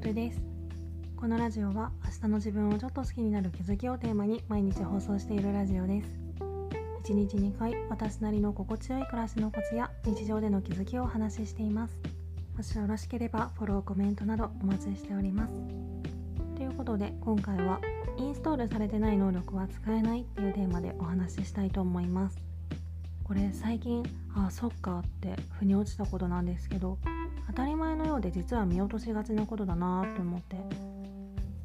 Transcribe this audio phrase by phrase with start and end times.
[0.00, 0.42] るです。
[1.16, 6.08] このラジオは明日の自分をちょっと好きになる気づきをテーマに毎日放送しているラジオです。
[7.04, 11.96] 1日2回私なりの心地よい暮らしのコツや日常での気づきをお話ししています。
[12.54, 15.54] もしよろしければフォローコメントなどお待ちしております。
[16.56, 17.80] ということで今回は
[18.18, 22.36] インストールされてない能力は使えないっていうテーマでお話ししたいと思います。
[23.22, 24.02] これ最近
[24.34, 26.98] あそっかって腑に落ちたことなんですけど
[27.46, 31.04] 当たり前のようで実は見落としがちなことだなって思って。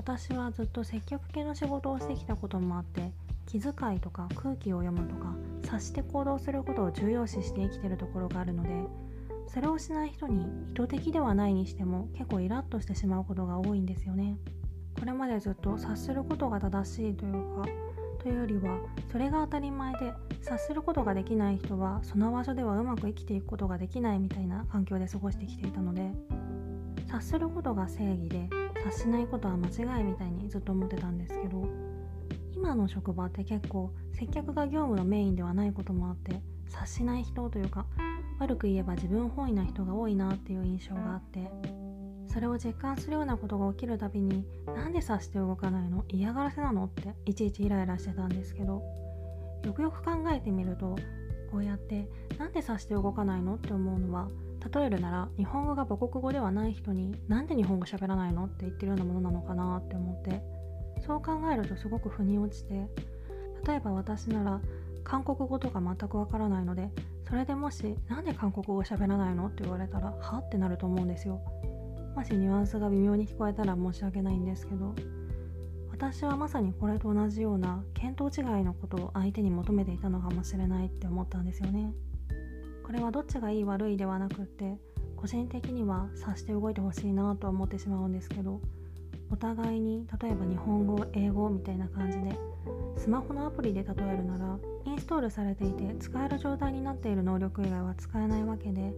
[0.00, 3.12] 私はずっと接客系の仕事をしてきたこともあって
[3.46, 8.70] 気遣いとか空気を読むとか察して行動することを重要視して生きてるところがあるので
[9.46, 14.38] それをしない人に意図的ではないにしても結構イラッとしてしまうことが多いんですよね。
[14.98, 17.66] これまでずっと察することが正しいというか
[18.22, 18.78] というよりは
[19.10, 26.10] それが当たり前で察することができない人はその場所ではうまく生きていくことができないみたいな環境で過ごしてきていたので
[27.06, 31.66] 察することが正義で察しないことは間違いみたいにずっと思ってたんですけど
[32.54, 37.86] 今の職場って結構接客が業務のメインではないこともあって察しない人というか
[38.38, 41.50] 悪く言えば自分本位な人が多いなっていう印象があって
[42.32, 46.04] それを実感するようなことが起きるたびになんで察して動かないの？
[46.08, 46.84] 嫌がらせなの？
[46.84, 48.82] っていちいちイライラしてたんですけど。
[49.62, 50.96] よくよく考えてみると
[51.50, 52.08] こうやって
[52.38, 53.56] なんで察して動かないの？
[53.56, 54.28] って思うのは
[54.74, 58.46] 例えるなら日本語が母国語ではない人になんで日本語喋らないの？
[58.46, 60.40] って言ってるようなものなのかなって思って。
[61.06, 62.86] そう考えるとすごく腑に落ちて
[63.66, 64.60] 例えば私なら
[65.02, 66.90] 韓国語とか全くわからないので
[67.26, 69.48] それでもしなんで韓国語喋らないの？
[69.48, 70.38] って言われたらは？
[70.38, 71.42] ってなると思うんですよ。
[72.14, 74.94] もしニュアンスが微妙に聞こえたら申し訳ないんですけど
[75.90, 81.92] 私はまさにこれと同じような見当違いのことを相手に求めていたのかもしれないって思ったんですよね。
[82.84, 84.78] これはどっちがいい悪いではなくって
[85.14, 88.60] 個人的には察して動いてほしいなと思ってしまうんですけど
[89.30, 92.36] お互いに例えば日本語英語みたいな感じで
[92.96, 98.92] スマホのアプリで例えるならインストールされていて使える状態になっている能力以外は使えないわけで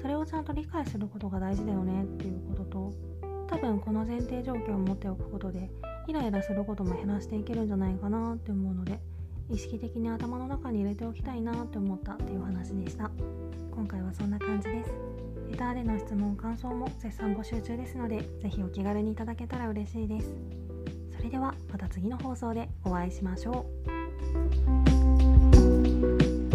[0.00, 2.92] それをちゃんと理解することが大事だよねっていうことと
[3.48, 5.70] 多分この前提状況を持っておくことで
[6.08, 8.98] イライラすることも減らしていけるんじゃないかなって思うので
[9.48, 13.10] 意識的に頭の中に入れておきたいなって思ったっていう話でした。
[13.70, 15.25] 今回はそんな感じです。
[15.56, 20.36] Twitter での質問感想も絶賛募集中ですので是非お気軽にいただけたら嬉しいです。
[21.16, 23.64] それではまた次の放送でお会いしましょ
[26.42, 26.45] う。